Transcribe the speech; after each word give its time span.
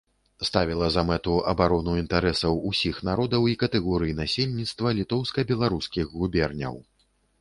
Ставіла 0.47 0.85
за 0.93 1.01
мэту 1.09 1.33
абарону 1.51 1.93
інтарэсаў 2.03 2.57
усіх 2.69 2.95
народаў 3.09 3.45
і 3.51 3.55
катэгорый 3.67 4.17
насельніцтва 4.21 4.95
літоўска-беларускіх 5.01 6.05
губерняў. 6.23 6.75